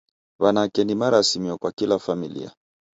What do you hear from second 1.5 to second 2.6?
kwa kila familia